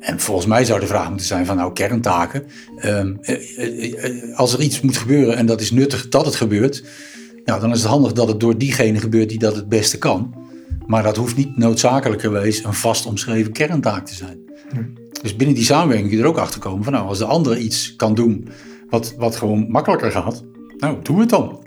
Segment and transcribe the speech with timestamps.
[0.00, 2.46] En volgens mij zou de vraag moeten zijn van nou kerntaken.
[2.76, 6.84] Ehm, eh, eh, als er iets moet gebeuren en dat is nuttig dat het gebeurt.
[7.44, 10.34] Nou, dan is het handig dat het door diegene gebeurt die dat het beste kan.
[10.86, 14.38] Maar dat hoeft niet noodzakelijkerwijs een vast omschreven kerntaak te zijn.
[15.22, 17.58] Dus binnen die samenwerking kun je er ook achter komen van nou, als de andere
[17.58, 18.48] iets kan doen
[18.88, 20.44] wat, wat gewoon makkelijker gaat,
[20.76, 21.64] nou, doe het dan.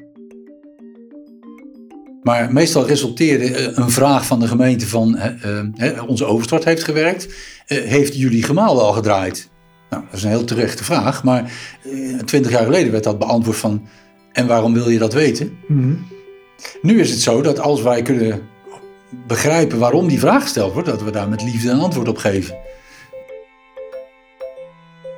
[2.22, 5.20] Maar meestal resulteerde eh, een vraag van de gemeente van
[5.78, 7.28] uh, onze overstort heeft gewerkt,
[7.76, 9.50] heeft jullie gemaal al gedraaid?
[9.90, 11.52] Nou, dat is een heel terechte vraag, maar
[12.26, 13.88] twintig jaar geleden werd dat beantwoord van
[14.32, 15.58] en waarom wil je dat weten?
[15.68, 16.08] Mm
[16.82, 18.42] Nu is het zo dat als wij kunnen
[19.28, 22.58] begrijpen waarom die vraag gesteld wordt, dat we daar met liefde een antwoord op geven.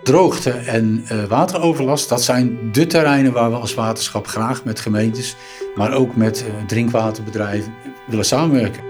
[0.03, 5.35] Droogte en uh, wateroverlast, dat zijn de terreinen waar we als waterschap graag met gemeentes,
[5.75, 7.73] maar ook met uh, drinkwaterbedrijven
[8.07, 8.83] willen samenwerken.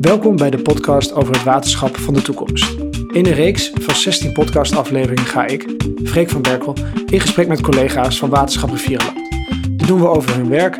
[0.00, 2.74] Welkom bij de podcast over het waterschap van de toekomst.
[3.12, 6.74] In een reeks van 16 podcastafleveringen ga ik, Freek van Berkel,
[7.06, 9.16] in gesprek met collega's van Waterschap Rivierenland.
[9.76, 10.76] Dit doen we over hun werk,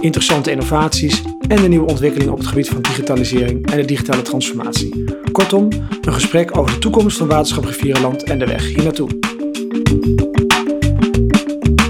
[0.00, 5.04] interessante innovaties en de nieuwe ontwikkelingen op het gebied van digitalisering en de digitale transformatie.
[5.32, 5.68] Kortom,
[6.00, 9.08] een gesprek over de toekomst van Waterschap Rivierenland en de weg hier naartoe.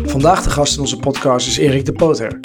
[0.04, 2.40] Vandaag de gast in onze podcast is Erik de Poter.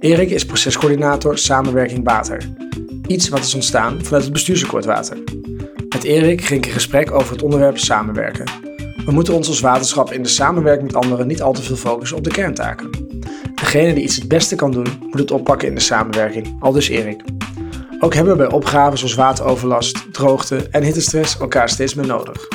[0.00, 2.69] Erik is procescoördinator Samenwerking Water.
[3.10, 5.18] Iets wat is ontstaan vanuit het bestuursakkoord Water.
[5.88, 8.44] Met Erik ging ik in gesprek over het onderwerp samenwerken.
[9.04, 12.16] We moeten ons als waterschap in de samenwerking met anderen niet al te veel focussen
[12.16, 12.90] op de kerntaken.
[13.54, 16.88] Degene die iets het beste kan doen, moet het oppakken in de samenwerking, al dus
[16.88, 17.22] Erik.
[18.00, 22.48] Ook hebben we bij opgaven zoals wateroverlast, droogte en hittestress elkaar steeds meer nodig.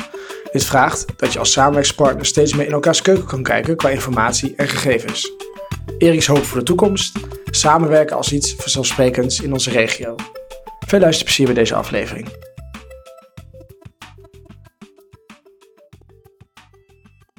[0.52, 4.54] Dit vraagt dat je als samenwerkspartner steeds meer in elkaars keuken kan kijken qua informatie
[4.56, 5.32] en gegevens.
[5.98, 7.18] Eriks hoop voor de toekomst:
[7.50, 10.14] samenwerken als iets vanzelfsprekends in onze regio.
[10.86, 12.28] Veel luisterplezier bij deze aflevering.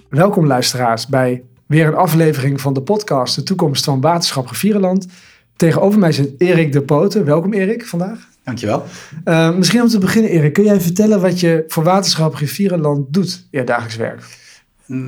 [0.10, 5.08] Welkom luisteraars bij weer een aflevering van de podcast De Toekomst van Waterschap Rivierenland.
[5.56, 7.26] Tegenover mij zit Erik de Poten.
[7.26, 8.28] Welkom Erik vandaag.
[8.44, 8.84] Dankjewel.
[9.26, 13.48] Uh, misschien om te beginnen Erik, kun jij vertellen wat je voor Waterschap Rivierenland doet
[13.52, 14.24] in je dagelijks werk?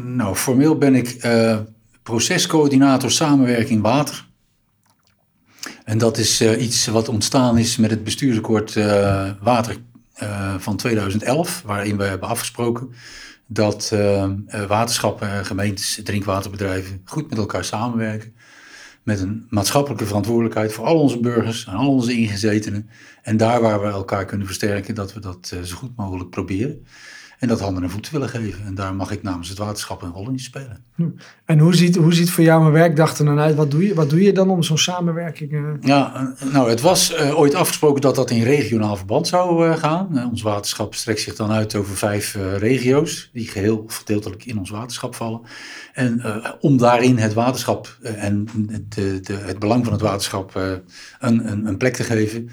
[0.06, 1.58] Nou, formeel ben ik uh,
[2.04, 4.29] procescoördinator samenwerking water.
[5.90, 8.74] En dat is uh, iets wat ontstaan is met het bestuursakkoord
[9.42, 9.78] water
[10.58, 12.94] van 2011, waarin we hebben afgesproken
[13.48, 13.94] dat
[14.68, 18.34] waterschappen, gemeentes, drinkwaterbedrijven goed met elkaar samenwerken.
[19.04, 22.90] Met een maatschappelijke verantwoordelijkheid voor al onze burgers en al onze ingezetenen.
[23.22, 26.86] En daar waar we elkaar kunnen versterken, dat we dat zo goed mogelijk proberen.
[27.40, 28.66] En dat handen en voeten willen geven.
[28.66, 30.84] En daar mag ik namens het waterschap een rol in spelen.
[30.96, 31.10] Hm.
[31.46, 33.56] En hoe ziet, hoe ziet voor jou een werkdag er dan uit?
[33.56, 35.52] Wat doe je, wat doe je dan om zo'n samenwerking?
[35.52, 35.70] Uh...
[35.82, 40.30] Ja, nou, het was uh, ooit afgesproken dat dat in regionaal verband zou uh, gaan.
[40.30, 44.70] ons waterschap strekt zich dan uit over vijf regio's, die geheel of gedeeltelijk in ons
[44.70, 45.42] waterschap vallen.
[45.94, 46.22] En
[46.60, 48.48] om daarin het waterschap en
[48.90, 50.82] de, de, het belang van het waterschap een,
[51.52, 52.50] een, een, plek te geven,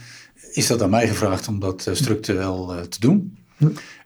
[0.52, 3.36] is dat aan mij gevraagd om dat structureel te doen.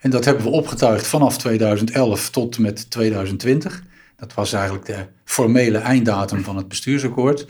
[0.01, 3.83] En dat hebben we opgetuigd vanaf 2011 tot met 2020.
[4.17, 7.47] Dat was eigenlijk de formele einddatum van het bestuursakkoord.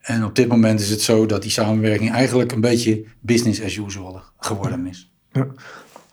[0.00, 3.76] En op dit moment is het zo dat die samenwerking eigenlijk een beetje business as
[3.76, 5.10] usual geworden is.
[5.32, 5.46] Ja.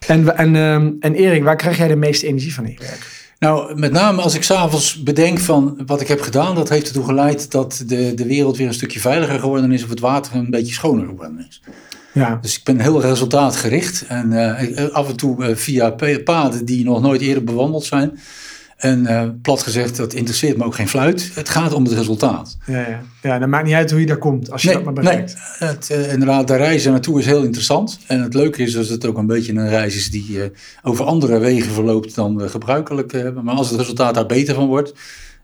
[0.08, 3.16] En, en, ehm, en Erik, waar krijg jij de meeste energie van in je werk?
[3.40, 7.06] Nou, met name als ik s'avonds bedenk van wat ik heb gedaan, dat heeft ertoe
[7.06, 10.50] geleid dat de, de wereld weer een stukje veiliger geworden is of het water een
[10.50, 11.62] beetje schoner geworden is.
[12.14, 12.40] Ja.
[12.42, 14.06] Dus ik ben heel resultaatgericht.
[14.08, 18.20] En uh, af en toe uh, via paden die nog nooit eerder bewandeld zijn.
[18.78, 21.32] En uh, plat gezegd, dat interesseert me ook geen fluit.
[21.34, 22.58] Het gaat om het resultaat.
[22.66, 23.02] Ja, ja.
[23.22, 25.38] ja dan maakt niet uit hoe je daar komt, als je dat maar bereikt.
[25.60, 28.00] Nee, het, uh, inderdaad, de reizen naartoe is heel interessant.
[28.08, 30.44] En het leuke is dat het ook een beetje een reis is die uh,
[30.84, 33.44] over andere wegen verloopt dan we gebruikelijk hebben.
[33.44, 34.94] Maar als het resultaat daar beter van wordt,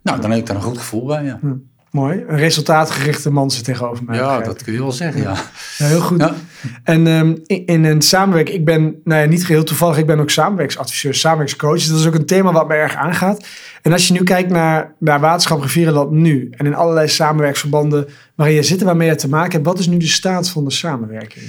[0.04, 1.38] nou, dan heb ik daar een goed gevoel bij, ja.
[1.42, 1.54] Hm.
[1.94, 2.24] Mooi.
[2.28, 4.16] Een resultaatgerichte man zit tegenover mij.
[4.16, 5.36] Ja, dat kun je wel zeggen, ja.
[5.78, 6.20] ja heel goed.
[6.20, 6.36] Ja.
[6.84, 10.20] En um, in, in, een samenwerking, ik ben nou ja, niet geheel toevallig, ik ben
[10.20, 11.74] ook samenwerksadviseur, samenwerkscoach.
[11.74, 13.46] Dus dat is ook een thema wat me erg aangaat.
[13.82, 18.56] En als je nu kijkt naar, naar Waterschap Rivierenland nu en in allerlei samenwerksverbanden waarin
[18.56, 20.72] je zit en waarmee je te maken hebt, wat is nu de staat van de
[20.72, 21.46] samenwerking?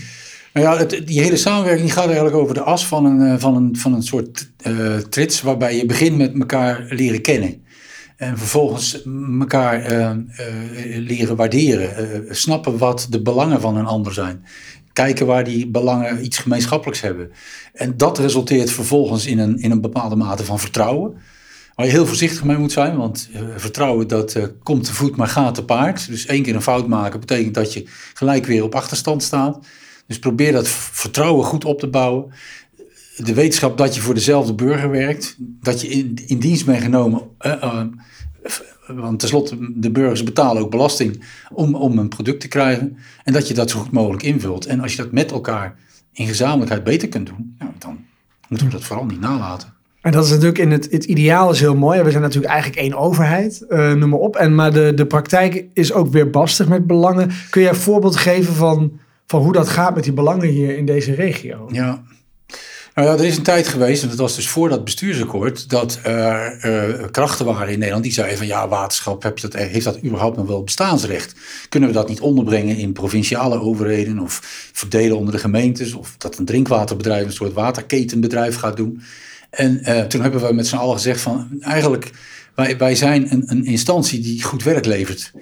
[0.52, 3.56] Nou ja, het, die hele samenwerking gaat eigenlijk over de as van een, eh, van
[3.56, 7.63] een, van een soort uh, trits waarbij je begint met elkaar leren kennen.
[8.16, 9.02] En vervolgens
[9.38, 12.24] elkaar uh, uh, leren waarderen.
[12.26, 14.44] Uh, snappen wat de belangen van een ander zijn.
[14.92, 17.30] Kijken waar die belangen iets gemeenschappelijks hebben.
[17.72, 21.16] En dat resulteert vervolgens in een, in een bepaalde mate van vertrouwen.
[21.74, 22.96] Waar je heel voorzichtig mee moet zijn.
[22.96, 26.08] Want vertrouwen dat komt te voet maar gaat te paard.
[26.08, 29.66] Dus één keer een fout maken betekent dat je gelijk weer op achterstand staat.
[30.06, 32.32] Dus probeer dat vertrouwen goed op te bouwen
[33.16, 37.22] de wetenschap dat je voor dezelfde burger werkt, dat je in, in dienst bent genomen.
[37.40, 37.82] Uh, uh,
[38.86, 42.96] want tenslotte, de burgers betalen ook belasting om, om een product te krijgen.
[43.24, 44.66] En dat je dat zo goed mogelijk invult.
[44.66, 45.76] En als je dat met elkaar
[46.12, 47.98] in gezamenlijkheid beter kunt doen, nou, dan
[48.48, 49.72] moeten we dat vooral niet nalaten.
[50.00, 52.02] En dat is natuurlijk in het, het ideaal is heel mooi.
[52.02, 54.36] We zijn natuurlijk eigenlijk één overheid, uh, noem maar op.
[54.36, 57.30] En, maar de, de praktijk is ook weer bastig met belangen.
[57.50, 58.92] Kun jij een voorbeeld geven van,
[59.26, 61.68] van hoe dat gaat met die belangen hier in deze regio?
[61.72, 62.02] Ja,
[62.94, 65.98] nou ja, er is een tijd geweest, en dat was dus voor dat bestuursakkoord, dat
[66.02, 66.64] er
[66.98, 70.04] uh, krachten waren in Nederland die zeiden van ja, waterschap, heb je dat, heeft dat
[70.04, 71.34] überhaupt nog wel bestaansrecht?
[71.68, 74.40] Kunnen we dat niet onderbrengen in provinciale overheden of
[74.72, 75.92] verdelen onder de gemeentes?
[75.92, 79.02] Of dat een drinkwaterbedrijf een soort waterketenbedrijf gaat doen?
[79.50, 82.10] En uh, toen hebben we met z'n allen gezegd van eigenlijk,
[82.54, 85.32] wij, wij zijn een, een instantie die goed werk levert.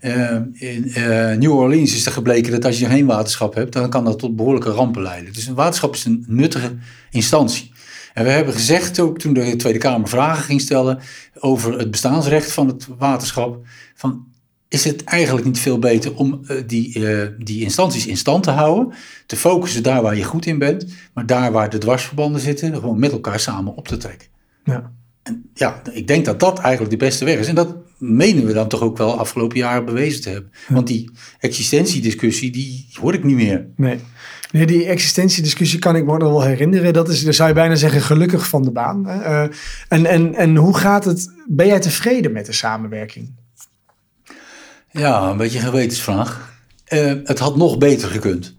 [0.00, 3.90] Uh, in uh, New Orleans is er gebleken dat als je geen waterschap hebt, dan
[3.90, 5.32] kan dat tot behoorlijke rampen leiden.
[5.32, 6.76] Dus een waterschap is een nuttige
[7.10, 7.72] instantie.
[8.14, 10.98] En we hebben gezegd, ook toen de Tweede Kamer vragen ging stellen
[11.38, 14.26] over het bestaansrecht van het waterschap, van
[14.68, 17.04] is het eigenlijk niet veel beter om uh, die,
[17.38, 18.94] die instanties in stand te houden,
[19.26, 22.98] te focussen daar waar je goed in bent, maar daar waar de dwarsverbanden zitten, gewoon
[22.98, 24.28] met elkaar samen op te trekken.
[24.64, 24.92] Ja.
[25.28, 27.46] En ja, ik denk dat dat eigenlijk de beste weg is.
[27.46, 30.50] En dat menen we dan toch ook wel afgelopen jaren bewezen te hebben.
[30.68, 33.66] Want die existentiediscussie, die hoor ik niet meer.
[33.76, 33.98] Nee.
[34.50, 36.92] Nee, die existentiediscussie kan ik me nog wel herinneren.
[36.92, 39.08] Dat is, dan zou je bijna zeggen, gelukkig van de baan.
[39.08, 39.42] Uh,
[39.88, 41.32] en, en, en hoe gaat het?
[41.46, 43.34] Ben jij tevreden met de samenwerking?
[44.90, 46.56] Ja, een beetje een gewetensvraag.
[46.92, 48.57] Uh, het had nog beter gekund.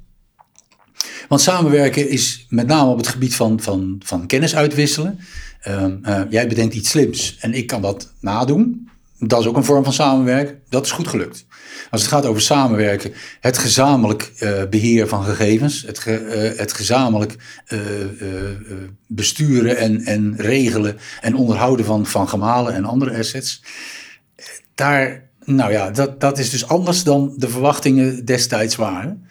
[1.30, 5.20] Want samenwerken is met name op het gebied van, van, van kennis uitwisselen.
[5.68, 8.90] Uh, uh, jij bedenkt iets slims en ik kan dat nadoen.
[9.20, 10.60] Dat is ook een vorm van samenwerken.
[10.70, 11.46] Dat is goed gelukt.
[11.92, 17.36] Als het gaat over samenwerken, het gezamenlijk uh, beheer van gegevens, het, ge, het gezamenlijk
[19.08, 23.64] besturen en, en regelen en onderhouden van, van gemalen en andere assets.
[24.76, 29.28] Daar, nou ja, dat, dat is dus anders dan de verwachtingen destijds waren.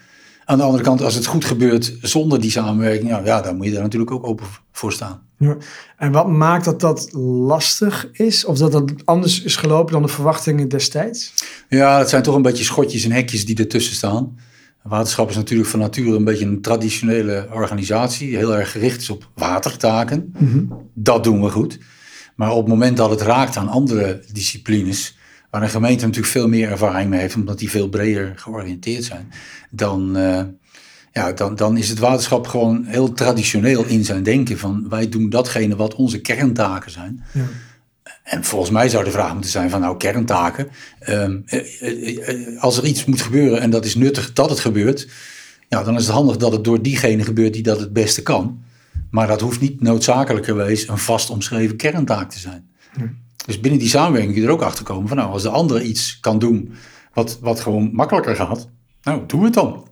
[0.49, 3.65] Aan de andere kant, als het goed gebeurt zonder die samenwerking, ja, ja dan moet
[3.65, 5.21] je daar natuurlijk ook open voor staan.
[5.37, 5.57] Ja.
[5.97, 8.45] En wat maakt dat dat lastig is?
[8.45, 11.33] Of dat dat anders is gelopen dan de verwachtingen destijds?
[11.67, 14.37] Ja, dat zijn toch een beetje schotjes en hekjes die ertussen staan.
[14.83, 19.29] Waterschap is natuurlijk van nature een beetje een traditionele organisatie, heel erg gericht is op
[19.35, 20.33] watertaken.
[20.39, 20.89] Mm -hmm.
[20.93, 21.79] Dat doen we goed.
[22.35, 25.17] Maar op het moment dat het raakt aan andere disciplines,
[25.49, 29.31] waar een gemeente natuurlijk veel meer ervaring mee heeft, omdat die veel breder georiënteerd zijn,
[29.69, 30.41] dan, uh,
[31.11, 35.29] ja, dan, dan is het waterschap gewoon heel traditioneel in zijn denken van wij doen
[35.29, 37.23] datgene wat onze kerntaken zijn.
[37.33, 37.45] Ja.
[38.23, 40.67] En volgens mij zou de vraag moeten zijn van nou kerntaken,
[41.09, 41.43] um,
[42.59, 45.07] als er iets moet gebeuren en dat is nuttig dat het gebeurt,
[45.67, 48.63] ja, dan is het handig dat het door diegene gebeurt die dat het beste kan.
[49.11, 52.69] Maar dat hoeft niet noodzakelijkerwijs een vast omschreven kerntaak te zijn.
[52.97, 53.13] Ja.
[53.49, 55.83] Dus binnen die samenwerking kun je er ook achter komen van nou, als de andere
[55.83, 56.73] iets kan doen
[57.13, 58.69] wat, wat gewoon makkelijker gaat,
[59.03, 59.87] nou, doe het dan.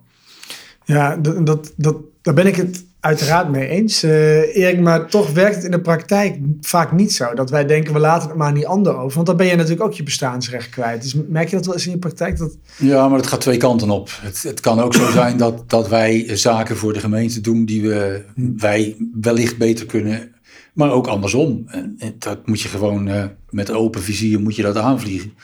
[0.84, 4.04] Ja, dat, dat, dat, daar ben ik het uiteraard mee eens.
[4.04, 7.34] Uh, Erik, maar toch werkt het in de praktijk vaak niet zo.
[7.34, 9.14] Dat wij denken, we laten het maar niet ander over.
[9.14, 11.02] Want dan ben je natuurlijk ook je bestaansrecht kwijt.
[11.02, 12.38] Dus merk je dat wel eens in je praktijk?
[12.38, 12.56] Dat...
[12.76, 14.10] Ja, maar het gaat twee kanten op.
[14.20, 17.82] Het, het kan ook zo zijn dat, dat wij zaken voor de gemeente doen die
[17.82, 18.24] we,
[18.56, 20.32] wij wellicht beter kunnen
[20.78, 21.64] maar ook andersom.
[21.68, 25.34] En dat moet je gewoon uh, met open vizier moet je dat aanvliegen.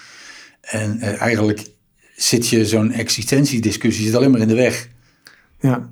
[0.61, 1.67] En uh, eigenlijk
[2.17, 4.89] zit je zo'n existentiediscussie zit alleen maar in de weg.
[5.61, 5.91] Ja,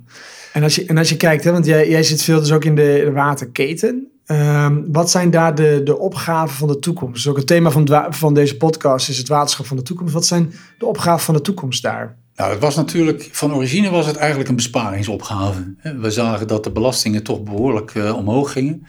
[0.53, 2.65] en als je, en als je kijkt, hè, want jij, jij zit veel dus ook
[2.65, 4.07] in de, de waterketen.
[4.27, 7.13] Um, wat zijn daar de, de opgaven van de toekomst?
[7.13, 10.13] Dus ook het thema van, van deze podcast is het waterschap van de toekomst.
[10.13, 12.15] Wat zijn de opgaven van de toekomst daar?
[12.35, 15.75] Nou, het was natuurlijk, van origine was het eigenlijk een besparingsopgave.
[15.97, 18.85] We zagen dat de belastingen toch behoorlijk uh, omhoog gingen.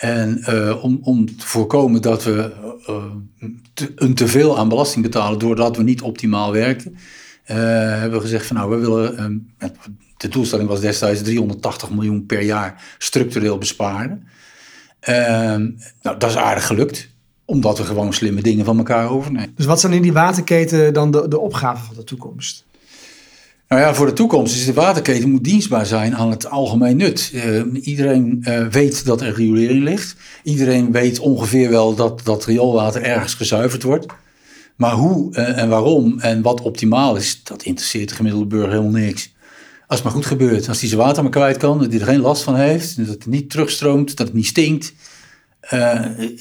[0.00, 2.52] En uh, om, om te voorkomen dat we
[2.88, 3.04] uh,
[3.74, 7.56] te, een teveel aan belasting betalen doordat we niet optimaal werken, uh,
[7.98, 9.52] hebben we gezegd van nou, we willen, um,
[10.16, 14.28] de doelstelling was destijds 380 miljoen per jaar structureel besparen.
[15.00, 15.70] Ehm,
[16.02, 17.08] nou, dat is aardig gelukt,
[17.44, 19.52] omdat we gewoon slimme dingen van elkaar overnemen.
[19.54, 22.64] Dus wat zijn in die waterketen dan de, de opgaven van de toekomst?
[23.70, 27.32] Nou ja, voor de toekomst is de waterketen moet dienstbaar zijn aan het algemeen nut.
[27.34, 30.16] Uh, iedereen uh, weet dat er riolering ligt.
[30.42, 34.06] Iedereen weet ongeveer wel dat dat rioolwater ergens gezuiverd wordt.
[34.76, 38.90] Maar hoe uh, en waarom en wat optimaal is, dat interesseert de gemiddelde burger helemaal
[38.90, 39.34] niks.
[39.86, 42.06] Als het maar goed gebeurt, als hij zijn water maar kwijt kan, dat hij er
[42.06, 44.92] geen last van heeft, dat het niet terugstroomt, dat het niet stinkt.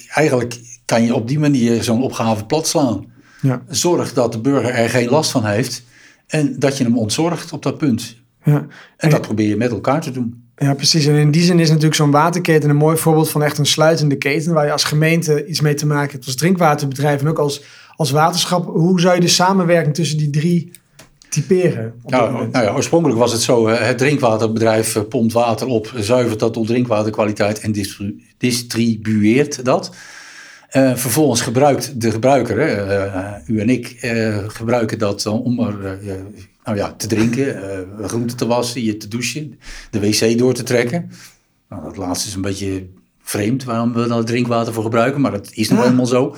[0.08, 3.06] eigenlijk kan je op die manier zo'n opgave plat slaan.
[3.42, 3.62] Ja.
[3.68, 5.84] Zorg dat de burger er geen last van heeft.
[6.30, 8.16] En dat je hem ontzorgt op dat punt.
[8.44, 8.54] Ja.
[8.54, 10.44] En, en dat probeer je met elkaar te doen.
[10.56, 11.06] Ja, precies.
[11.06, 14.16] En in die zin is natuurlijk zo'n waterketen een mooi voorbeeld van echt een sluitende
[14.16, 14.54] keten.
[14.54, 17.62] Waar je als gemeente iets mee te maken hebt als drinkwaterbedrijf en ook als,
[17.96, 18.66] als waterschap.
[18.66, 20.72] Hoe zou je de samenwerking tussen die drie
[21.30, 21.94] typeren?
[22.06, 26.54] Nou, nou ja, oorspronkelijk was het zo: het drinkwaterbedrijf eh, pompt water op, zuivert dat
[26.54, 27.74] tot drinkwaterkwaliteit en
[28.38, 29.92] distribueert dat.
[30.74, 33.98] Uh, vervolgens gebruikt de gebruiker, uh, u en ik,
[34.48, 36.00] gebruiken dat om er
[36.64, 39.60] nou ja, te drinken, groenten te wassen, je te douchen,
[39.92, 41.12] de wc door te trekken.
[41.70, 42.88] Nou, dat laatste is een beetje
[43.30, 46.36] vreemd waarom we dan drinkwater voor gebruiken, maar dat is nou helemaal zo.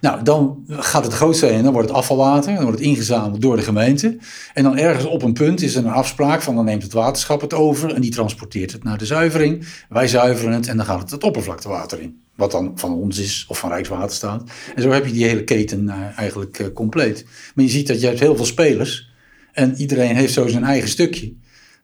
[0.00, 3.56] Nou, dan gaat het grootste in, dan wordt het afvalwater, dan wordt het ingezameld door
[3.56, 4.18] de gemeente.
[4.54, 7.40] En dan ergens op een punt is er een afspraak van dan neemt het waterschap
[7.40, 9.66] het over en die transporteert het naar de zuivering.
[9.88, 12.20] Wij zuiveren het en dan gaat het het oppervlaktewater in.
[12.36, 14.50] Wat dan van ons is of van Rijkswaterstaat.
[14.74, 17.24] En zo heb je die hele keten uh, eigenlijk uh, compleet.
[17.54, 19.10] Maar je ziet dat je hebt heel veel spelers
[19.52, 21.34] en iedereen heeft zo zijn eigen stukje.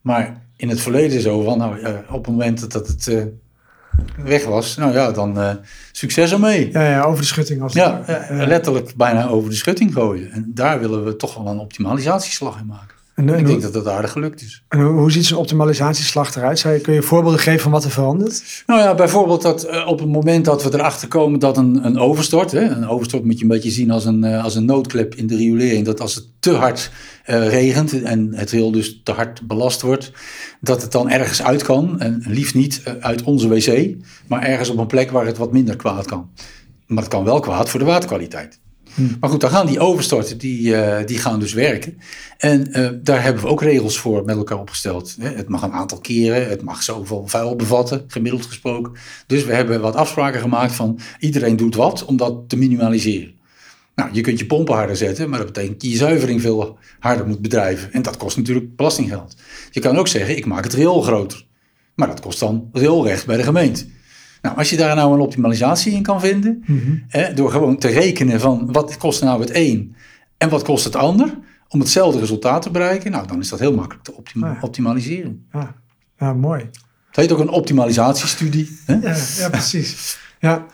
[0.01, 3.31] Maar in het verleden zo van, nou, uh, op het moment dat het
[4.17, 5.51] weg was, nou ja, dan uh,
[5.93, 6.73] succes ermee.
[6.73, 7.63] Ja, ja, over de schutting.
[7.63, 10.31] Als ja, ja, letterlijk bijna over de schutting gooien.
[10.31, 12.98] En daar willen we toch wel een optimalisatieslag in maken.
[13.19, 14.63] En, en ik denk dat dat aardig gelukt is.
[14.69, 16.59] En hoe, ziet zo'n optimalisatieslag eruit?
[16.59, 18.63] Zou je, kun je voorbeelden geven van wat er verandert?
[18.67, 21.99] Nou ja, bijvoorbeeld dat uh, op het moment dat we erachter komen dat een, een
[21.99, 25.15] overstort, hè, een overstort moet je een beetje zien als een, uh, als een noodklep
[25.15, 26.91] in de riolering, dat als het te hard
[27.27, 30.13] uh, regent en het riool dus te hard belast wordt,
[30.61, 32.01] dat het dan ergens uit kan.
[32.01, 33.97] En liefst niet uit onze wc,
[34.27, 36.31] maar ergens op een plek waar het wat minder kwaad kan.
[36.87, 38.59] Maar het kan wel kwaad voor de waterkwaliteit.
[38.99, 39.17] Hmm.
[39.21, 41.99] Maar goed, dan gaan die overstorten, die, uh, die gaan dus werken.
[42.39, 45.17] En uh, daar hebben we ook regels voor met elkaar opgesteld.
[45.21, 48.93] Het mag een aantal keren, het mag zoveel vuil bevatten, gemiddeld gesproken.
[49.27, 53.37] Dus we hebben wat afspraken gemaakt van iedereen doet wat om dat te minimaliseren.
[53.95, 57.27] Nou, je kunt je pompen harder zetten, maar dat betekent dat je zuivering veel harder
[57.27, 57.93] moet bedrijven.
[57.93, 59.37] En dat kost natuurlijk belastinggeld.
[59.71, 61.47] Je kan ook zeggen, ik maak het riool groter.
[61.95, 63.87] Maar dat kost dan rioolrecht bij de gemeente.
[64.43, 67.89] Nou, als je daar nou een optimalisatie in kan vinden, mm hè, door gewoon te
[67.89, 69.97] rekenen van wat kost nou het een
[70.37, 73.75] en wat kost het ander, om hetzelfde resultaat te bereiken, nou, dan is dat heel
[73.75, 75.47] makkelijk te optima optimaliseren.
[75.53, 75.75] Ja.
[76.19, 76.61] ja, mooi.
[77.07, 78.79] Het heet ook een optimalisatiestudie.
[78.87, 78.95] Hè?
[78.95, 80.19] Ja, ja, precies.
[80.41, 80.67] Ja.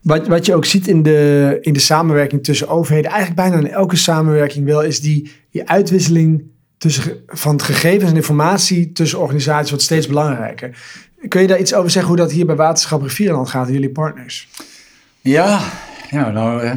[0.00, 3.74] Wat, wat je ook ziet in de, in de samenwerking tussen overheden, eigenlijk bijna in
[3.74, 6.42] elke samenwerking wel, is die, die uitwisseling
[6.78, 10.78] tussen, van gegevens en informatie tussen organisaties wordt steeds belangrijker.
[11.28, 14.48] Kun je daar iets over zeggen hoe dat hier bij Waterschap Rivierenland gaat jullie partners?
[15.20, 15.60] Ja,
[16.10, 16.72] ja nou uh,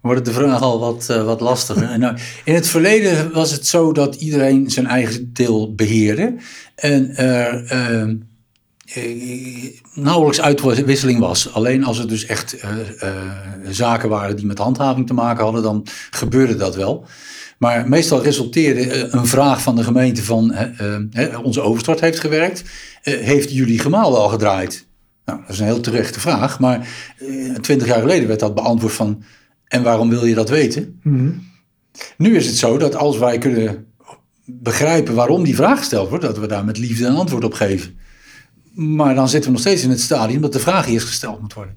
[0.00, 1.98] wordt de vraag al wat, uh, wat lastiger.
[1.98, 6.34] nou, in het verleden was het zo dat iedereen zijn eigen deel beheerde.
[6.74, 8.14] En er uh,
[9.94, 11.52] nauwelijks uitwisseling was.
[11.52, 12.64] Alleen als het dus echt
[13.68, 17.06] zaken waren die met handhaving te maken hadden, dan gebeurde dat wel.
[17.58, 20.54] Maar meestal resulteerde een vraag van de gemeente van
[21.42, 22.62] onze overstort heeft gewerkt.
[23.04, 24.86] Uh, heeft jullie gemaal al gedraaid?
[25.24, 26.58] Nou, dat is een heel terechte vraag.
[26.58, 26.88] Maar
[27.18, 29.22] uh, twintig jaar geleden werd dat beantwoord van...
[29.64, 31.00] en waarom wil je dat weten?
[31.02, 31.48] Mm -hmm.
[32.16, 33.86] Nu is het zo dat als wij kunnen
[34.44, 36.24] begrijpen waarom die vraag gesteld wordt...
[36.24, 37.98] dat we daar met liefde een antwoord op geven.
[38.72, 41.54] Maar dan zitten we nog steeds in het stadium dat de vraag eerst gesteld moet
[41.54, 41.76] worden.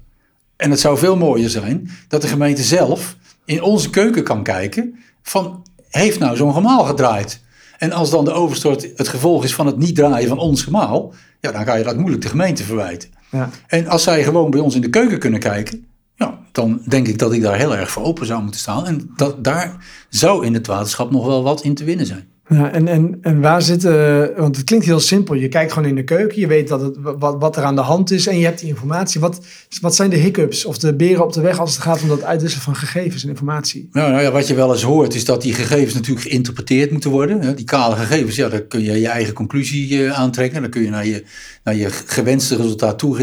[0.56, 4.98] En het zou veel mooier zijn dat de gemeente zelf in onze keuken kan kijken...
[5.22, 7.42] van heeft nou zo'n gemaal gedraaid?
[7.78, 11.12] En als dan de overstort het gevolg is van het niet draaien van ons gemaal,
[11.40, 13.08] ja, dan ga je dat moeilijk de gemeente verwijten.
[13.30, 13.50] Ja.
[13.66, 17.18] En als zij gewoon bij ons in de keuken kunnen kijken, ja, dan denk ik
[17.18, 18.86] dat ik daar heel erg voor open zou moeten staan.
[18.86, 22.28] En dat, daar zou in het waterschap nog wel wat in te winnen zijn.
[22.48, 25.34] Ja, en, en, en waar zitten, want het klinkt heel simpel.
[25.34, 27.80] Je kijkt gewoon in de keuken, je weet dat het, wat, wat er aan de
[27.80, 29.20] hand is en je hebt die informatie.
[29.20, 29.40] Wat,
[29.80, 32.22] wat zijn de hiccups of de beren op de weg als het gaat om dat
[32.22, 33.88] uitwisselen van gegevens en informatie?
[33.92, 37.10] Nou, nou ja, wat je wel eens hoort is dat die gegevens natuurlijk geïnterpreteerd moeten
[37.10, 37.56] worden.
[37.56, 40.60] Die kale gegevens, ja, daar kun je je eigen conclusie eh, aantrekken.
[40.60, 41.24] Dan kun je naar je,
[41.64, 43.18] naar je gewenste resultaat toe.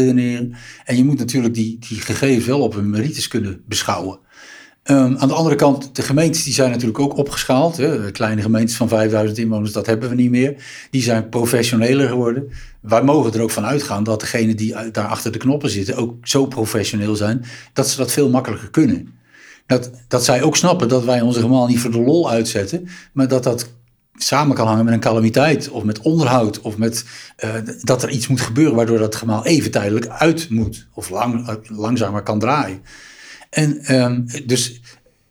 [0.84, 4.18] En je moet natuurlijk die, die gegevens wel op hun merites kunnen beschouwen.
[4.84, 7.76] Um, aan de andere kant, de gemeentes die zijn natuurlijk ook opgeschaald.
[7.76, 8.10] Hè.
[8.10, 10.54] Kleine gemeentes van 5000 inwoners, dat hebben we niet meer.
[10.90, 12.50] Die zijn professioneler geworden.
[12.80, 16.14] Wij mogen er ook van uitgaan dat degenen die daar achter de knoppen zitten ook
[16.22, 19.14] zo professioneel zijn dat ze dat veel makkelijker kunnen.
[19.66, 23.28] Dat, dat zij ook snappen dat wij onze gemaal niet voor de lol uitzetten, maar
[23.28, 23.68] dat dat
[24.16, 27.04] samen kan hangen met een calamiteit of met onderhoud of met
[27.44, 31.58] uh, dat er iets moet gebeuren waardoor dat gemaal even tijdelijk uit moet of lang,
[31.68, 32.80] langzamer kan draaien.
[33.52, 34.80] En um, dus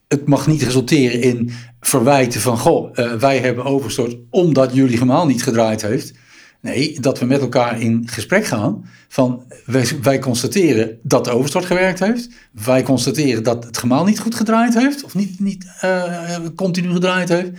[0.07, 5.25] het mag niet resulteren in verwijten van, goh, uh, wij hebben overstort omdat jullie gemaal
[5.25, 6.13] niet gedraaid heeft.
[6.59, 11.65] Nee, dat we met elkaar in gesprek gaan van wij, wij, constateren dat de overstort
[11.65, 12.29] gewerkt heeft.
[12.51, 17.29] Wij constateren dat het gemaal niet goed gedraaid heeft of niet, niet uh, continu gedraaid
[17.29, 17.49] heeft.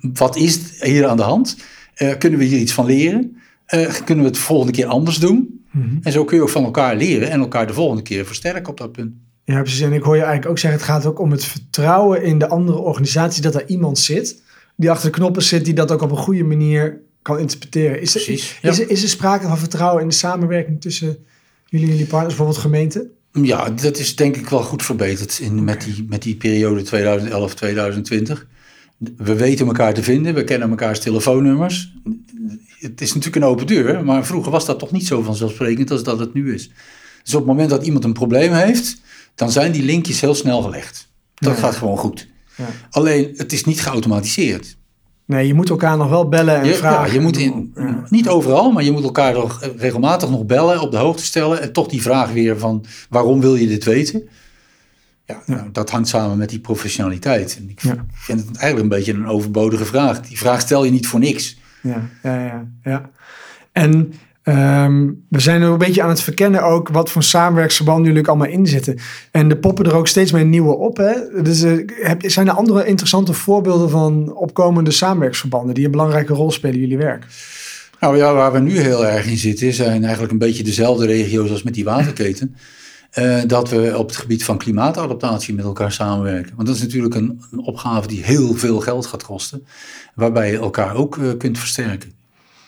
[0.00, 1.56] Wat is hier aan de hand?
[1.98, 3.36] Uh, kunnen we hier iets van leren?
[3.66, 5.64] eh, kunnen we het de volgende keer anders doen.
[5.70, 5.96] Mhm.
[6.02, 8.78] En zo kun je ook van elkaar leren en elkaar de volgende keer versterken op
[8.78, 9.14] dat punt.
[9.46, 9.80] Ja, precies.
[9.80, 12.48] En ik hoor je eigenlijk ook zeggen, het gaat ook om het vertrouwen in de
[12.48, 14.42] andere organisatie, dat er iemand zit,
[14.76, 18.00] die achter de knoppen zit, die dat ook op een goede manier kan interpreteren.
[18.00, 21.16] Is er, is, er, is er sprake van vertrouwen in de samenwerking tussen
[21.66, 23.10] jullie en jullie partners, bijvoorbeeld gemeenten?
[23.32, 26.88] Ja, dat is denk ik wel goed verbeterd in, met, die, met die periode 2011-2020.
[29.16, 31.92] We weten elkaar te vinden, we kennen elkaars telefoonnummers.
[32.78, 36.02] Het is natuurlijk een open deur, maar vroeger was dat toch niet zo vanzelfsprekend als
[36.02, 36.70] dat het nu is.
[37.22, 39.00] Dus op het moment dat iemand een probleem heeft,
[39.36, 41.08] dan zijn die linkjes heel snel gelegd.
[41.34, 41.58] Dat Ja.
[41.62, 42.28] gaat gewoon goed.
[42.56, 42.64] Ja.
[42.90, 44.76] Alleen, het is niet geautomatiseerd.
[45.24, 47.06] Nee, je moet elkaar nog wel bellen en Je, vragen.
[47.06, 47.74] ja, je moet in,
[48.08, 51.60] niet overal, maar je moet elkaar nog regelmatig nog bellen, op de hoogte stellen.
[51.60, 54.28] En toch die vraag weer van waarom wil je dit weten?
[55.24, 57.56] Ja, Nou, dat hangt samen met die professionaliteit.
[57.60, 58.06] En ik Ja.
[58.12, 60.20] vind het eigenlijk een beetje een overbodige vraag.
[60.20, 61.56] Die vraag stel je niet voor niks.
[61.82, 62.66] Ja, ja, ja.
[62.82, 63.10] ja.
[63.72, 64.12] En
[64.46, 68.66] ehm, we zijn een beetje aan het verkennen ook wat voor samenwerksverbanden jullie allemaal in
[68.66, 68.98] zitten.
[69.30, 70.96] En er poppen er ook steeds meer nieuwe op.
[70.96, 71.42] Hè?
[71.42, 76.74] Dus, eh, zijn er andere interessante voorbeelden van opkomende samenwerksverbanden die een belangrijke rol spelen
[76.74, 77.26] in jullie werk?
[78.00, 81.50] Nou ja, waar we nu heel erg in zitten, zijn eigenlijk een beetje dezelfde regio's
[81.50, 82.56] als met die waterketen.
[83.10, 86.52] Eh, dat we op het gebied van klimaatadaptatie met elkaar samenwerken.
[86.56, 89.66] Want dat is natuurlijk een, een opgave die heel veel geld gaat kosten.
[90.14, 92.12] Waarbij je elkaar ook eh, kunt versterken.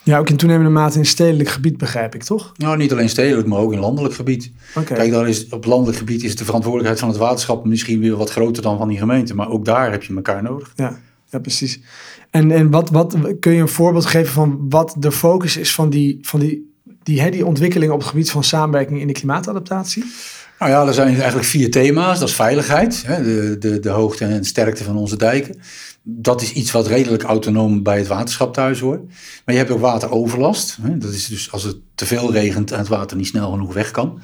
[0.09, 2.53] Ja, ook in toenemende mate in stedelijk gebied begrijp ik, toch?
[2.57, 4.53] Nou, niet alleen stedelijk, maar ook in landelijk gebied.
[4.85, 8.31] Kijk, dan is, op landelijk gebied is de verantwoordelijkheid van het waterschap misschien weer wat
[8.31, 9.35] groter dan van die gemeente.
[9.35, 10.73] Maar ook daar heb je elkaar nodig.
[10.77, 10.99] Ja,
[11.31, 11.81] ja precies.
[12.31, 15.91] En, en wat, wat kun je een voorbeeld geven van wat de focus is van
[15.91, 16.73] die, van die,
[17.03, 20.05] die, hè, die ontwikkeling op het gebied van samenwerking in de klimaatadaptatie?
[20.59, 22.19] Nou ja, er zijn eigenlijk vier thema's.
[22.19, 25.61] Dat is veiligheid, hè, de, de, de hoogte en sterkte van onze dijken.
[26.03, 29.07] Dat is iets wat redelijk autonoom bij het waterschap thuis hoort.
[29.45, 30.79] Maar je hebt ook wateroverlast.
[30.83, 30.99] Hè.
[30.99, 33.91] Dat is dus als het te veel regent en het water niet snel genoeg weg
[33.91, 34.21] kan.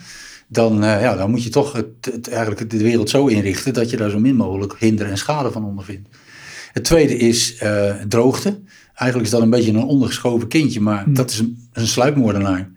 [0.46, 3.90] Dan, eh, ja, dan moet je toch het, het, eigenlijk de wereld zo inrichten dat
[3.90, 6.08] je daar zo min mogelijk hinder en schade van ondervindt.
[6.72, 8.60] Het tweede is eh, droogte.
[8.94, 12.70] Eigenlijk is dat een beetje een ondergeschoven kindje, maar dat is een, een sluipmoordenaar.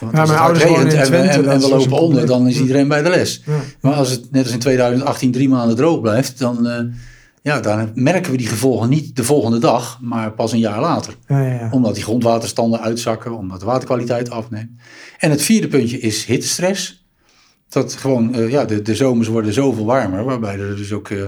[0.00, 2.26] Want Ja, als mijn ouders regent in en, we- Twente, en, en we lopen onder,
[2.26, 3.42] dan is iedereen bij de les.
[3.46, 3.52] Ja.
[3.80, 6.84] Maar als het net als in 2018 drie maanden droog blijft, dan, eh,
[7.42, 11.16] ja, dan merken we die gevolgen niet de volgende dag, maar pas een jaar later.
[11.28, 11.68] Ja.
[11.70, 14.70] Omdat die grondwaterstanden uitzakken, omdat de waterkwaliteit afneemt.
[15.18, 17.04] En het vierde puntje is hittestress.
[17.68, 21.22] Dat gewoon, eh, ja, de, de zomers worden zoveel warmer, waarbij er dus ook eh,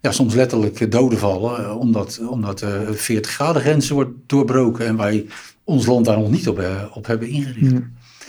[0.00, 5.26] ja, soms letterlijk doden vallen, omdat, omdat de 40 graden grenzen wordt doorbroken en wij
[5.64, 6.62] ons land daar nog niet op,
[6.94, 7.72] op hebben ingericht.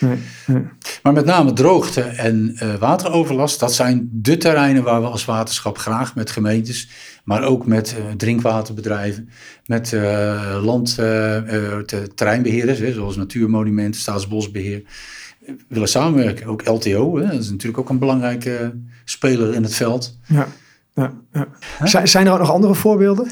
[0.03, 0.63] Nee, nee.
[1.03, 5.77] Maar met name droogte en eh, wateroverlast, dat zijn de terreinen waar we als waterschap
[5.77, 6.89] graag met gemeentes,
[7.23, 9.29] maar ook met eh, drinkwaterbedrijven,
[9.65, 9.95] met
[10.61, 14.83] land, eh, eh, te- terreinbeheerders, hè, zoals Natuurmonumenten, Staatsbosbeheer,
[15.45, 16.45] eh, willen samenwerken.
[16.47, 20.17] Ook LTO, hè, dat is natuurlijk ook een belangrijke speler in het veld.
[20.27, 20.47] Ja,
[20.93, 21.47] ja, ja.
[21.83, 23.27] Zijn, zijn er ook nog andere voorbeelden?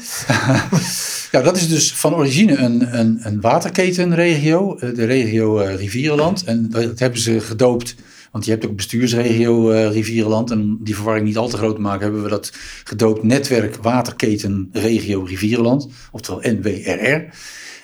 [1.32, 6.44] Ja, dat is dus van origine een, een, een waterketenregio, eh, de regio eh, Rivierenland.
[6.44, 7.94] En dat hebben ze gedoopt,
[8.30, 10.50] want je hebt ook bestuursregio eh, Rivierenland.
[10.50, 12.52] En om die verwarring niet al te groot te maken, hebben we dat
[12.84, 17.34] gedoopt netwerk waterketenregio Rivierenland, oftewel NWRR.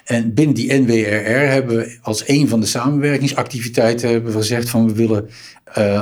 [0.04, 4.86] En binnen die NWRR hebben we als een van de samenwerkingsactiviteiten hebben we gezegd van
[4.86, 5.28] we willen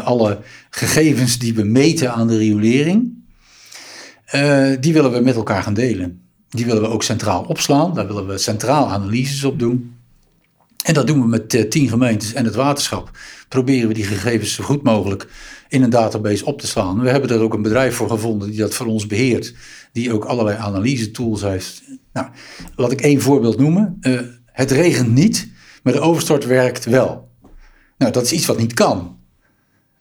[0.05, 0.39] alle
[0.71, 3.16] gegevens die we meten aan de riolering,
[4.43, 6.21] eh, die willen we met elkaar gaan delen.
[6.49, 7.95] Die willen we ook centraal opslaan.
[7.95, 9.95] Daar willen we centraal analyses op doen.
[10.85, 13.11] En dat doen we met eh, tien gemeentes en het waterschap.
[13.49, 15.29] Proberen we die gegevens zo goed mogelijk
[15.69, 17.01] in een database op te slaan.
[17.01, 19.55] We hebben er ook een bedrijf voor gevonden die dat voor ons beheert.
[19.93, 21.83] Die ook allerlei analyse tools heeft.
[22.13, 22.27] Nou,
[22.77, 23.97] laat ik één voorbeeld noemen.
[24.01, 25.49] Eh, het regent niet,
[25.83, 27.29] maar de overstort werkt wel.
[27.99, 29.16] Nou, dat is iets wat niet kan.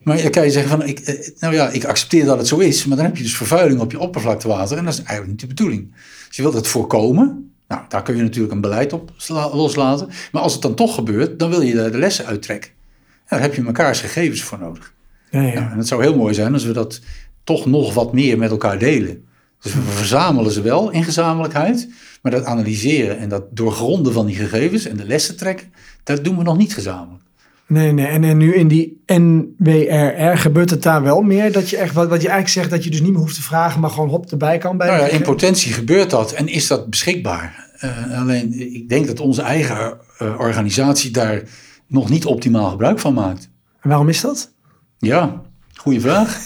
[0.05, 2.57] Maar dan kan je zeggen van, ik, eh, nou ja, ik accepteer dat het zo
[2.57, 5.39] is, maar dan heb je dus vervuiling op je oppervlaktewater en dat is eigenlijk niet
[5.39, 5.93] de bedoeling.
[6.27, 10.09] Dus je wilt het voorkomen, nou, daar kun je natuurlijk een beleid op sla- loslaten,
[10.31, 12.71] maar als het dan toch gebeurt, dan wil je daar de lessen uittrekken.
[12.71, 14.93] En daar heb je mekaars gegevens voor nodig.
[15.31, 15.53] Ja, ja.
[15.53, 17.01] Ja, en het zou heel mooi zijn als we dat
[17.43, 19.25] toch nog wat meer met elkaar delen.
[19.61, 21.89] Dus we verzamelen ze wel in gezamenlijkheid,
[22.21, 26.37] maar dat analyseren en dat doorgronden van die gegevens en de lessen trekken, dat doen
[26.37, 27.23] we nog niet gezamenlijk.
[27.67, 28.05] Nee, nee.
[28.05, 31.51] En, en nu in die NWRR gebeurt het daar wel meer?
[31.51, 33.41] Dat je echt, wat, wat je eigenlijk zegt, dat je dus niet meer hoeft te
[33.41, 34.87] vragen, maar gewoon hop erbij kan bij.
[34.87, 37.73] Nou ja, in potentie gebeurt dat en is dat beschikbaar.
[37.77, 41.43] Eh, alleen ik denk dat onze eigen eh, organisatie daar
[41.87, 43.49] nog niet optimaal gebruik van maakt.
[43.81, 44.53] En waarom is dat?
[44.97, 45.41] Ja,
[45.75, 46.39] Goeie vraag.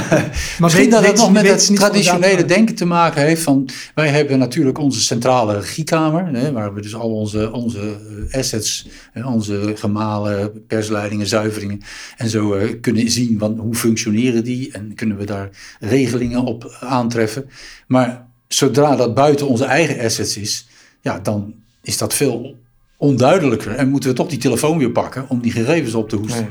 [0.60, 3.42] Misschien dat het nog met het traditionele denken te maken heeft.
[3.42, 7.96] Van, wij hebben natuurlijk onze centrale regiekamer, hè, waar we dus al onze, onze
[8.30, 8.88] assets,
[9.24, 11.80] onze gemalen, persleidingen, zuiveringen
[12.16, 16.76] en zo uh, kunnen zien van hoe functioneren die en kunnen we daar regelingen op
[16.80, 17.50] aantreffen.
[17.86, 20.66] Maar zodra dat buiten onze eigen assets is,
[21.00, 22.56] ja, dan is dat veel
[22.96, 26.48] onduidelijker en moeten we toch die telefoon weer pakken om die gegevens op te hoesten.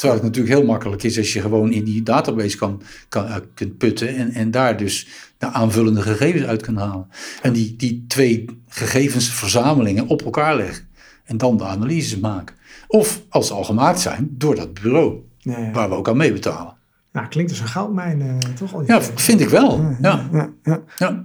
[0.00, 3.36] Terwijl het natuurlijk heel makkelijk is als je gewoon in die database kan, kan, uh,
[3.54, 5.08] kunt putten en, en daar dus
[5.38, 7.08] de aanvullende gegevens uit kan halen.
[7.42, 10.88] En die, die twee gegevensverzamelingen op elkaar leggen
[11.24, 12.56] en dan de analyses maken.
[12.88, 15.70] Of als ze al gemaakt zijn door dat bureau ja, ja.
[15.70, 16.76] waar we ook aan meebetalen.
[17.12, 18.74] Nou, klinkt dus een goudmijn, uh, toch?
[18.74, 19.96] Al ja, vind ik wel.
[20.00, 20.28] Ja,
[20.62, 21.24] ja, ja.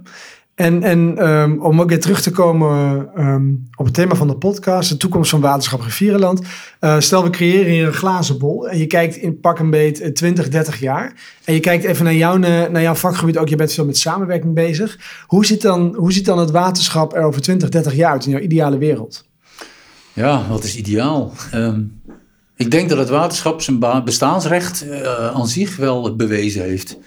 [0.56, 4.36] En, en um, om ook weer terug te komen um, op het thema van de
[4.36, 6.40] podcast, de toekomst van waterschap Rivierenland.
[6.80, 10.14] Uh, stel, we creëren hier een glazen bol en je kijkt in pak een beet
[10.14, 11.12] 20, 30 jaar.
[11.44, 14.54] En je kijkt even naar, jou, naar jouw vakgebied ook, je bent veel met samenwerking
[14.54, 14.98] bezig.
[15.26, 18.30] Hoe ziet, dan, hoe ziet dan het waterschap er over 20, 30 jaar uit in
[18.30, 19.24] jouw ideale wereld?
[20.12, 21.32] Ja, wat is ideaal?
[21.54, 22.00] Um,
[22.54, 24.86] ik denk dat het waterschap zijn bestaansrecht
[25.34, 26.98] aan zich wel bewezen heeft.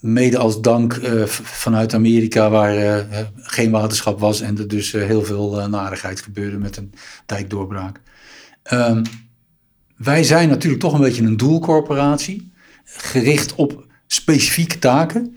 [0.00, 5.24] Mede als dank uh, vanuit Amerika, waar uh, geen waterschap was en er dus heel
[5.24, 6.92] veel narigheid gebeurde met een
[7.26, 8.00] dijkdoorbraak.
[8.72, 9.02] Um,
[9.96, 12.52] wij zijn natuurlijk toch een beetje een doelcorporatie,
[12.84, 15.36] gericht op specifieke taken.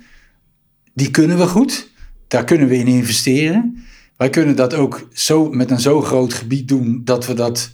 [0.94, 1.90] Die kunnen we goed,
[2.28, 3.84] daar kunnen we in investeren.
[4.18, 7.72] Wij kunnen dat ook zo, met een zo groot gebied doen dat we dat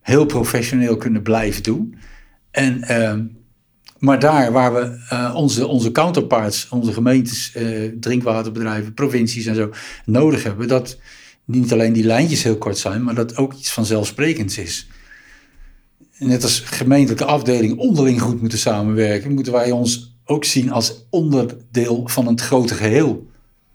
[0.00, 1.94] heel professioneel kunnen blijven doen.
[2.50, 3.14] En, uh,
[4.04, 9.70] maar daar waar we uh, onze, onze counterparts, onze gemeentes, uh, drinkwaterbedrijven, provincies en zo
[10.04, 10.98] nodig hebben, dat
[11.44, 14.88] niet alleen die lijntjes heel kort zijn, maar dat ook iets vanzelfsprekends is.
[16.18, 22.02] Net als gemeentelijke afdelingen onderling goed moeten samenwerken, moeten wij ons ook zien als onderdeel
[22.08, 23.26] van een grote geheel.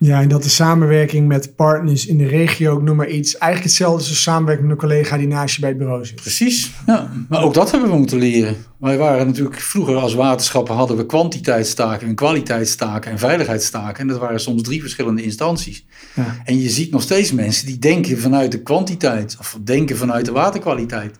[0.02, 3.64] Ja, en dat de samenwerking met partners in de regio, ik noem maar iets, eigenlijk
[3.64, 6.16] hetzelfde als samenwerking met een collega die naast je bij het bureau zit.
[6.16, 7.12] Precies, ja.
[7.30, 8.56] Maar ook dat hebben we moeten leren.
[8.78, 14.02] Wij waren natuurlijk vroeger als waterschappen hadden we kwantiteitstaken en kwaliteitstaken en veiligheidstaken.
[14.02, 15.86] En dat waren soms drie verschillende instanties.
[16.16, 16.42] Ja.
[16.44, 20.32] En je ziet nog steeds mensen die denken vanuit de kwantiteit of denken vanuit de
[20.32, 21.18] waterkwaliteit.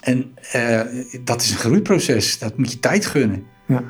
[0.00, 0.80] En uh,
[1.24, 3.44] dat is een groeiproces, dat moet je tijd gunnen.
[3.66, 3.82] Ja,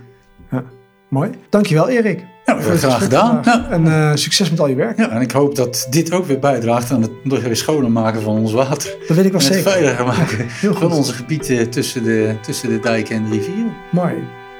[0.50, 0.64] ja.
[1.08, 1.30] mooi.
[1.50, 2.24] Dankjewel Erik.
[2.44, 3.40] Ja, graag, graag gedaan.
[3.44, 3.66] Ja.
[3.70, 4.98] En uh, succes met al je werk.
[4.98, 8.22] Ja, en ik hoop dat dit ook weer bijdraagt aan het nog weer schoner maken
[8.22, 8.96] van ons water.
[9.06, 9.64] Dat weet ik wel en zeker.
[9.64, 13.72] het veiliger maken ja, van onze gebieden tussen de, tussen de dijken en de rivieren.
[13.90, 14.14] Mooi,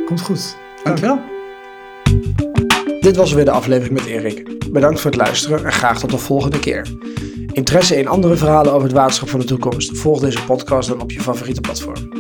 [0.07, 0.57] komt goed.
[0.85, 1.21] Dankjewel.
[3.01, 4.71] Dit was weer de aflevering met Erik.
[4.73, 6.87] Bedankt voor het luisteren en graag tot de volgende keer.
[7.53, 9.99] Interesse in andere verhalen over het waterschap van de toekomst?
[9.99, 12.11] Volg deze podcast dan op je favoriete platform.